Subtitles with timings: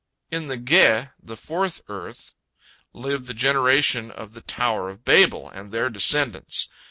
[0.31, 2.33] In the Ge, the fourth earth,
[2.91, 6.67] live the generation of the Tower of Babel and their descendants.